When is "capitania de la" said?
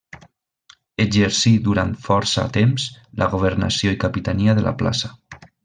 4.07-4.77